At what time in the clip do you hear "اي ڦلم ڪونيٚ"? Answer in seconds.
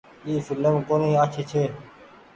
0.25-1.19